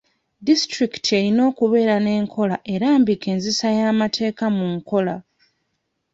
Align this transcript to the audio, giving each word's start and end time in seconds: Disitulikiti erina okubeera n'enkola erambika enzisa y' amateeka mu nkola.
Disitulikiti 0.47 1.09
erina 1.19 1.41
okubeera 1.49 1.95
n'enkola 1.99 2.57
erambika 2.73 3.25
enzisa 3.33 3.67
y' 3.77 3.85
amateeka 3.91 4.45
mu 4.55 4.65
nkola. 4.75 5.15